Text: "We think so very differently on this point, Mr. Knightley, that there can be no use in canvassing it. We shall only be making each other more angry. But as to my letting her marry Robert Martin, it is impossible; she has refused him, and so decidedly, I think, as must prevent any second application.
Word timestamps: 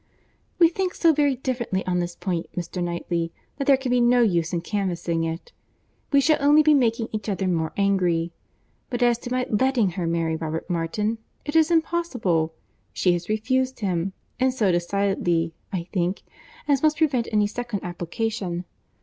"We 0.57 0.67
think 0.69 0.95
so 0.95 1.13
very 1.13 1.35
differently 1.35 1.85
on 1.85 1.99
this 1.99 2.15
point, 2.15 2.47
Mr. 2.57 2.83
Knightley, 2.83 3.31
that 3.57 3.67
there 3.67 3.77
can 3.77 3.91
be 3.91 4.01
no 4.01 4.23
use 4.23 4.51
in 4.51 4.61
canvassing 4.61 5.23
it. 5.25 5.51
We 6.11 6.19
shall 6.21 6.39
only 6.41 6.63
be 6.63 6.73
making 6.73 7.09
each 7.11 7.29
other 7.29 7.47
more 7.47 7.71
angry. 7.77 8.31
But 8.89 9.03
as 9.03 9.19
to 9.19 9.31
my 9.31 9.45
letting 9.47 9.91
her 9.91 10.07
marry 10.07 10.35
Robert 10.35 10.67
Martin, 10.67 11.19
it 11.45 11.55
is 11.55 11.69
impossible; 11.69 12.51
she 12.91 13.13
has 13.13 13.29
refused 13.29 13.81
him, 13.81 14.13
and 14.39 14.51
so 14.51 14.71
decidedly, 14.71 15.53
I 15.71 15.83
think, 15.93 16.23
as 16.67 16.81
must 16.81 16.97
prevent 16.97 17.27
any 17.31 17.45
second 17.45 17.83
application. 17.83 18.65